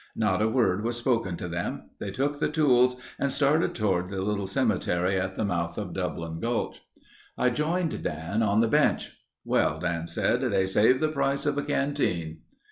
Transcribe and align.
Not 0.15 0.41
a 0.41 0.47
word 0.49 0.83
was 0.83 0.97
spoken 0.97 1.37
to 1.37 1.47
them. 1.47 1.91
They 1.99 2.09
took 2.09 2.39
the 2.39 2.49
tools 2.49 2.95
and 3.19 3.31
started 3.31 3.75
toward 3.75 4.09
the 4.09 4.23
little 4.23 4.47
cemetery 4.47 5.15
at 5.19 5.35
the 5.35 5.45
mouth 5.45 5.77
of 5.77 5.93
Dublin 5.93 6.39
Gulch. 6.39 6.81
I 7.37 7.51
joined 7.51 8.01
Dan 8.01 8.41
on 8.41 8.61
the 8.61 8.67
bench. 8.67 9.19
"Well," 9.45 9.77
Dan 9.77 10.07
said, 10.07 10.41
"they 10.41 10.65
saved 10.65 11.01
the 11.01 11.09
price 11.09 11.45
of 11.45 11.55
a 11.55 11.61
canteen." 11.61 12.39